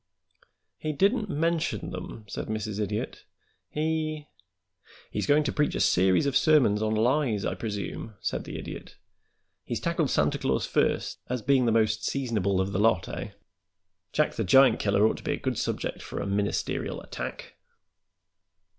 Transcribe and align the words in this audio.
"He 0.79 0.93
didn't 0.93 1.29
mention 1.29 1.91
them," 1.91 2.23
said 2.27 2.47
Mrs. 2.47 2.79
Idiot. 2.79 3.23
"He" 3.69 4.29
"He's 5.11 5.27
going 5.27 5.43
to 5.43 5.51
preach 5.51 5.75
a 5.75 5.79
series 5.79 6.25
of 6.25 6.35
sermons 6.35 6.81
on 6.81 6.95
lies, 6.95 7.45
I 7.45 7.53
presume," 7.53 8.15
said 8.19 8.45
the 8.45 8.57
Idiot. 8.57 8.95
"He's 9.63 9.79
tackled 9.79 10.09
Santa 10.09 10.39
Claus 10.39 10.65
first, 10.65 11.19
as 11.29 11.43
being 11.43 11.67
the 11.67 11.71
most 11.71 12.03
seasonable 12.03 12.59
of 12.59 12.71
the 12.71 12.79
lot, 12.79 13.07
eh? 13.09 13.33
Jack 14.11 14.33
the 14.33 14.43
Giant 14.43 14.79
Killer 14.79 15.05
ought 15.07 15.17
to 15.17 15.23
be 15.23 15.33
a 15.33 15.37
good 15.37 15.59
subject 15.59 16.01
for 16.01 16.19
a 16.19 16.25
ministerial 16.25 16.99
attack." 17.03 17.55